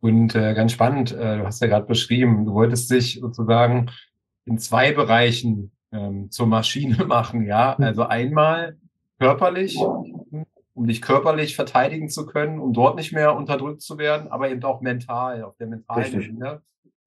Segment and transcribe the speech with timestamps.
[0.00, 3.90] Und äh, ganz spannend, äh, du hast ja gerade beschrieben, du wolltest dich sozusagen
[4.46, 7.76] in zwei Bereichen ähm, zur Maschine machen, ja.
[7.76, 7.84] Hm.
[7.84, 8.78] Also einmal
[9.18, 14.50] körperlich, um dich körperlich verteidigen zu können, um dort nicht mehr unterdrückt zu werden, aber
[14.50, 16.62] eben auch mental, auf der mentalen Ebene.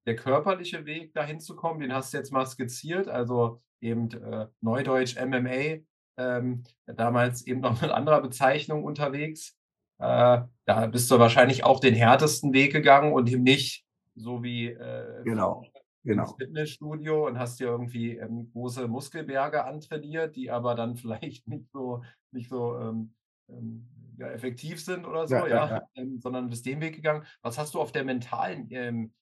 [0.06, 4.48] Der körperliche Weg dahin zu kommen, den hast du jetzt mal skizziert, also eben äh,
[4.62, 5.80] Neudeutsch MMA,
[6.18, 9.58] ähm, damals eben noch mit anderer Bezeichnung unterwegs.
[10.00, 14.68] Äh, da bist du wahrscheinlich auch den härtesten Weg gegangen und eben nicht so wie
[14.68, 15.64] äh, genau,
[16.04, 16.24] genau.
[16.24, 21.70] ins Fitnessstudio und hast dir irgendwie ähm, große Muskelberge antrainiert, die aber dann vielleicht nicht
[21.72, 23.14] so, nicht so ähm,
[23.50, 23.88] ähm,
[24.18, 25.82] ja, effektiv sind oder so, ja, ja, ja.
[25.96, 27.26] Ähm, sondern bist den Weg gegangen.
[27.42, 29.14] Was hast du auf der mentalen ähm,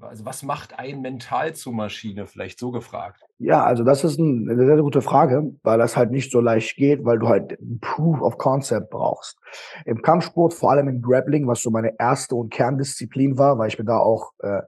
[0.00, 3.22] also was macht ein mental zu Maschine, vielleicht so gefragt?
[3.38, 6.76] Ja, also das ist ein, eine sehr gute Frage, weil das halt nicht so leicht
[6.76, 9.38] geht, weil du halt Proof of Concept brauchst.
[9.84, 13.78] Im Kampfsport, vor allem im Grappling, was so meine erste und Kerndisziplin war, weil ich
[13.78, 14.62] mir da auch äh,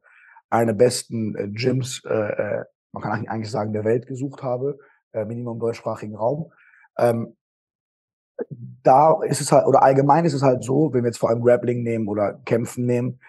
[0.50, 4.76] eine besten äh, Gyms, äh, äh man kann eigentlich sagen, der Welt gesucht habe,
[5.12, 6.52] äh, Minimum deutschsprachigen Raum.
[6.98, 7.36] Ähm,
[8.82, 11.42] da ist es halt, oder allgemein ist es halt so, wenn wir jetzt vor allem
[11.42, 13.20] Grappling nehmen oder Kämpfen nehmen,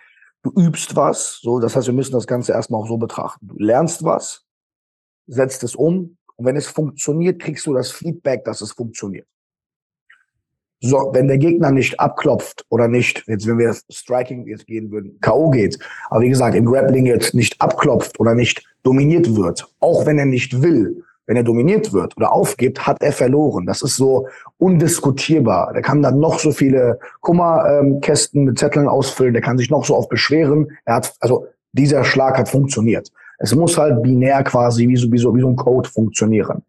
[0.44, 3.48] du übst was, so, das heißt, wir müssen das Ganze erstmal auch so betrachten.
[3.48, 4.46] Du lernst was,
[5.28, 9.28] setzt es um und wenn es funktioniert, kriegst du das Feedback, dass es funktioniert.
[10.84, 15.20] So, wenn der Gegner nicht abklopft oder nicht, jetzt wenn wir Striking jetzt gehen würden,
[15.22, 15.52] K.O.
[15.52, 15.78] geht,
[16.10, 20.26] aber wie gesagt, im Grappling jetzt nicht abklopft oder nicht dominiert wird, auch wenn er
[20.26, 23.66] nicht will, wenn er dominiert wird oder aufgibt, hat er verloren.
[23.66, 25.72] Das ist so undiskutierbar.
[25.72, 29.96] Der kann dann noch so viele Kummerkästen mit Zetteln ausfüllen, der kann sich noch so
[29.96, 30.68] oft beschweren.
[30.84, 33.14] Er hat, also dieser Schlag hat funktioniert.
[33.40, 36.64] Es muss halt binär quasi wie so, wie so, wie so ein Code funktionieren.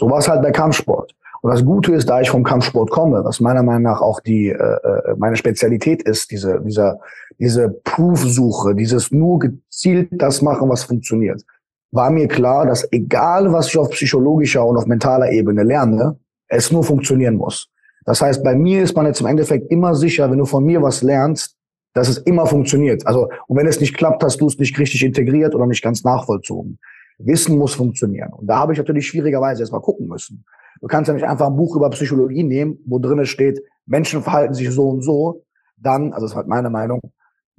[0.00, 1.14] So war es halt bei Kampfsport.
[1.42, 4.48] Und das Gute ist, da ich vom Kampfsport komme, was meiner Meinung nach auch die
[4.48, 7.00] äh, äh meine Spezialität ist, diese dieser
[7.38, 11.44] diese Proof-Suche, dieses nur gezielt das machen, was funktioniert
[11.92, 16.18] war mir klar, dass egal, was ich auf psychologischer und auf mentaler Ebene lerne,
[16.48, 17.68] es nur funktionieren muss.
[18.04, 20.80] Das heißt, bei mir ist man jetzt im Endeffekt immer sicher, wenn du von mir
[20.82, 21.56] was lernst,
[21.92, 23.06] dass es immer funktioniert.
[23.06, 26.04] Also, und wenn es nicht klappt, hast du es nicht richtig integriert oder nicht ganz
[26.04, 26.78] nachvollzogen.
[27.18, 28.32] Wissen muss funktionieren.
[28.32, 30.44] Und da habe ich natürlich schwierigerweise erstmal gucken müssen.
[30.80, 34.54] Du kannst ja nicht einfach ein Buch über Psychologie nehmen, wo drinnen steht, Menschen verhalten
[34.54, 35.44] sich so und so.
[35.78, 37.00] Dann, also das ist halt meine Meinung,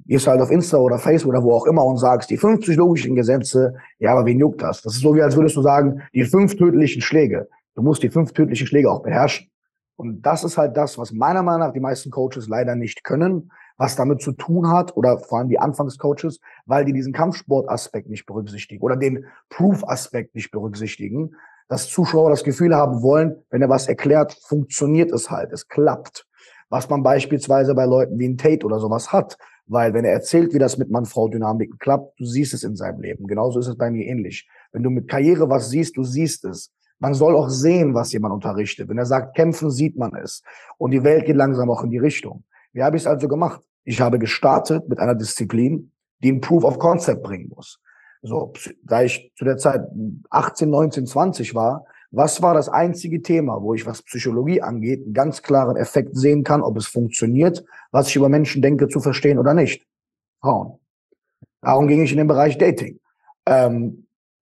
[0.08, 3.14] gehst halt auf Insta oder Facebook oder wo auch immer und sagst, die fünf psychologischen
[3.14, 4.82] Gesetze, ja, aber wen juckt das?
[4.82, 7.48] Das ist so, wie als würdest du sagen, die fünf tödlichen Schläge.
[7.74, 9.50] Du musst die fünf tödlichen Schläge auch beherrschen.
[9.96, 13.50] Und das ist halt das, was meiner Meinung nach die meisten Coaches leider nicht können,
[13.76, 18.24] was damit zu tun hat, oder vor allem die Anfangscoaches, weil die diesen Kampfsportaspekt nicht
[18.24, 21.32] berücksichtigen oder den Proof-Aspekt nicht berücksichtigen,
[21.68, 26.27] dass Zuschauer das Gefühl haben wollen, wenn er was erklärt, funktioniert es halt, es klappt.
[26.68, 30.54] Was man beispielsweise bei Leuten wie ein Tate oder sowas hat, weil wenn er erzählt,
[30.54, 33.26] wie das mit Mann-Frau-Dynamiken klappt, du siehst es in seinem Leben.
[33.26, 34.48] Genauso ist es bei mir ähnlich.
[34.72, 36.72] Wenn du mit Karriere was siehst, du siehst es.
[36.98, 38.88] Man soll auch sehen, was jemand unterrichtet.
[38.88, 40.42] Wenn er sagt, kämpfen, sieht man es.
[40.78, 42.44] Und die Welt geht langsam auch in die Richtung.
[42.72, 43.62] Wie habe ich es also gemacht?
[43.84, 45.92] Ich habe gestartet mit einer Disziplin,
[46.22, 47.80] die ein Proof of Concept bringen muss.
[48.22, 48.52] So,
[48.82, 49.82] da ich zu der Zeit
[50.30, 55.14] 18, 19, 20 war, was war das einzige Thema, wo ich, was Psychologie angeht, einen
[55.14, 59.38] ganz klaren Effekt sehen kann, ob es funktioniert, was ich über Menschen denke, zu verstehen
[59.38, 59.86] oder nicht?
[60.40, 60.78] Frauen.
[61.60, 62.98] Darum ging ich in den Bereich Dating.
[63.46, 64.06] Ähm,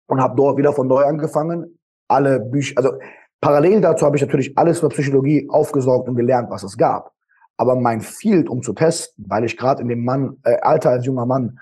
[0.07, 1.79] und habe dort wieder von neu angefangen.
[2.09, 2.93] Alle Bücher, also
[3.41, 7.13] parallel dazu habe ich natürlich alles über Psychologie aufgesaugt und gelernt, was es gab.
[7.57, 11.07] Aber mein Field, um zu testen, weil ich gerade in dem Mann, äh, Alter als
[11.07, 11.59] junger Mann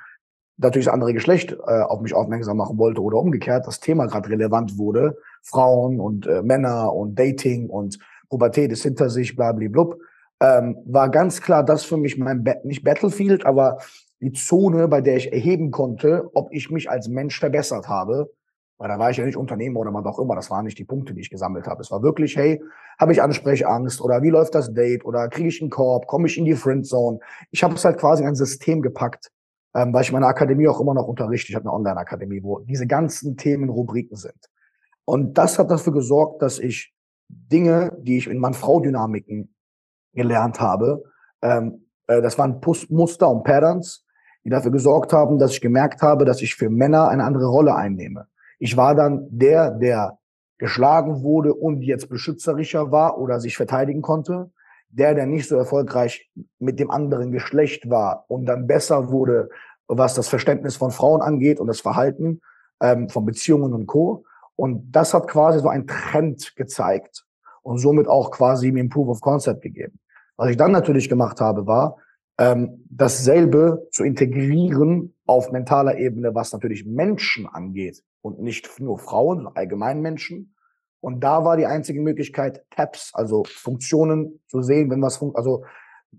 [0.61, 4.31] natürlich das andere Geschlecht äh, auf mich aufmerksam machen wollte oder umgekehrt, das Thema gerade
[4.31, 7.99] relevant wurde, Frauen und äh, Männer und Dating und
[8.29, 9.99] Pubertät ist hinter sich, blablablub,
[10.41, 13.79] ähm, war ganz klar das für mich mein, ba nicht Battlefield, aber
[14.21, 18.31] die Zone, bei der ich erheben konnte, ob ich mich als Mensch verbessert habe.
[18.79, 20.35] Weil da war ich ja nicht Unternehmer oder was auch immer.
[20.35, 21.83] Das waren nicht die Punkte, die ich gesammelt habe.
[21.83, 22.63] Es war wirklich, hey,
[22.99, 26.39] habe ich Ansprechangst oder wie läuft das Date oder kriege ich einen Korb, komme ich
[26.39, 27.19] in die Friendzone.
[27.51, 29.31] Ich habe es halt quasi in ein System gepackt,
[29.75, 31.51] ähm, weil ich meine Akademie auch immer noch unterrichte.
[31.51, 34.51] Ich habe eine Online-Akademie, wo diese ganzen Themen Rubriken sind.
[35.05, 36.95] Und das hat dafür gesorgt, dass ich
[37.29, 39.55] Dinge, die ich in Mann-Frau-Dynamiken
[40.13, 41.03] gelernt habe,
[41.43, 44.05] ähm, äh, das waren Pust Muster und Patterns,
[44.45, 47.75] die dafür gesorgt haben, dass ich gemerkt habe, dass ich für Männer eine andere Rolle
[47.75, 48.27] einnehme.
[48.59, 50.19] Ich war dann der, der
[50.59, 54.51] geschlagen wurde und jetzt beschützerischer war oder sich verteidigen konnte.
[54.93, 59.49] Der, der nicht so erfolgreich mit dem anderen Geschlecht war und dann besser wurde,
[59.87, 62.41] was das Verständnis von Frauen angeht und das Verhalten
[62.81, 64.25] ähm, von Beziehungen und Co.
[64.57, 67.25] Und das hat quasi so einen Trend gezeigt
[67.63, 69.99] und somit auch quasi mir ein Proof of Concept gegeben.
[70.37, 71.99] Was ich dann natürlich gemacht habe, war,
[72.39, 79.47] ähm, dasselbe zu integrieren auf mentaler Ebene, was natürlich Menschen angeht und nicht nur Frauen,
[79.55, 80.55] allgemein Menschen.
[81.01, 85.65] Und da war die einzige Möglichkeit, Tabs, also Funktionen zu sehen, wenn was, fun also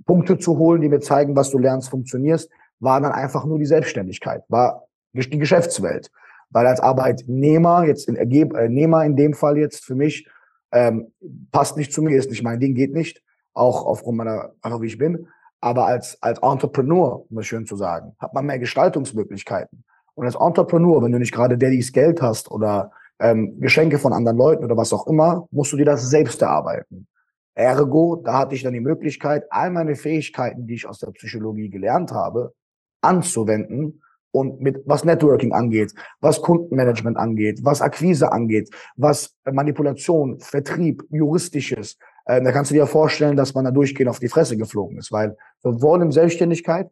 [0.05, 2.49] Punkte zu holen, die mir zeigen, was du lernst, funktionierst,
[2.79, 6.09] war dann einfach nur die Selbstständigkeit, war die Geschäftswelt.
[6.49, 10.27] Weil als Arbeitnehmer, jetzt in Ergebnehmer in dem Fall jetzt für mich,
[10.71, 11.13] ähm,
[11.51, 13.21] passt nicht zu mir, ist nicht mein Ding, geht nicht,
[13.53, 15.27] auch aufgrund meiner, einfach wie ich bin.
[15.59, 19.83] Aber als, als Entrepreneur, um es schön zu sagen, hat man mehr Gestaltungsmöglichkeiten.
[20.15, 24.37] Und als Entrepreneur, wenn du nicht gerade Daddys Geld hast oder ähm, Geschenke von anderen
[24.37, 27.07] Leuten oder was auch immer, musst du dir das selbst erarbeiten.
[27.53, 31.69] Ergo, da hatte ich dann die Möglichkeit, all meine Fähigkeiten, die ich aus der Psychologie
[31.69, 32.53] gelernt habe,
[33.01, 34.01] anzuwenden
[34.31, 41.97] und mit was Networking angeht, was Kundenmanagement angeht, was Akquise angeht, was Manipulation, Vertrieb, juristisches,
[42.25, 45.11] äh, da kannst du dir vorstellen, dass man da durchgehend auf die Fresse geflogen ist,
[45.11, 46.89] weil sowohl in Selbstständigkeit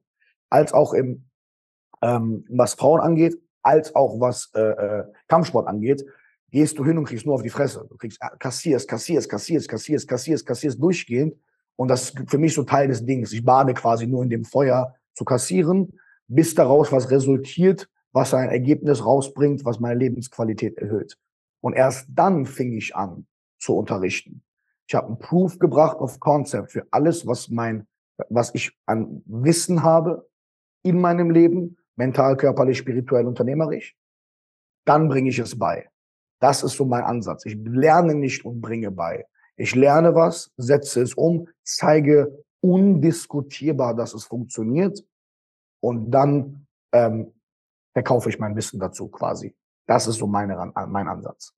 [0.49, 1.25] als auch im
[2.01, 6.05] ähm, was Frauen angeht, als auch was äh, äh, Kampfsport angeht,
[6.51, 7.85] gehst du hin und kriegst nur auf die Fresse.
[7.89, 11.35] Du kriegst äh, kassierst, kassierst, kassierst, kassierst, kassierst, kassierst durchgehend.
[11.75, 13.31] Und das ist für mich so Teil des Dings.
[13.31, 18.49] Ich bade quasi nur in dem Feuer zu kassieren, bis daraus was resultiert, was ein
[18.49, 21.17] Ergebnis rausbringt, was meine Lebensqualität erhöht.
[21.61, 23.27] Und erst dann fing ich an
[23.59, 24.43] zu unterrichten.
[24.87, 27.87] Ich habe ein Proof gebracht auf Concept für alles, was mein,
[28.29, 30.27] was ich an Wissen habe
[30.81, 33.95] in meinem Leben, mental, körperlich, spirituell, unternehmerisch.
[34.85, 35.89] Dann bringe ich es bei.
[36.39, 37.45] Das ist so mein Ansatz.
[37.45, 39.25] Ich lerne nicht und bringe bei.
[39.57, 45.03] Ich lerne was, setze es um, zeige undiskutierbar, dass es funktioniert
[45.81, 47.33] und dann ähm,
[47.93, 49.55] verkaufe ich mein Wissen dazu quasi.
[49.85, 51.47] Das ist so meine, mein Ansatz.